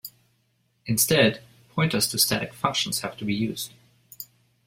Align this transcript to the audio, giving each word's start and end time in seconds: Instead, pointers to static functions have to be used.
Instead, 0.87 1.43
pointers 1.75 2.07
to 2.07 2.17
static 2.17 2.55
functions 2.55 3.01
have 3.01 3.15
to 3.17 3.23
be 3.23 3.35
used. 3.35 3.71